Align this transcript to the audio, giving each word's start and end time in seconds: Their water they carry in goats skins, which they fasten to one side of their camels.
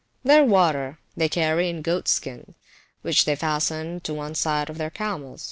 Their 0.23 0.43
water 0.43 0.97
they 1.15 1.29
carry 1.29 1.69
in 1.69 1.83
goats 1.83 2.09
skins, 2.09 2.55
which 3.03 3.25
they 3.25 3.35
fasten 3.35 3.99
to 3.99 4.15
one 4.15 4.33
side 4.33 4.67
of 4.67 4.79
their 4.79 4.89
camels. 4.89 5.39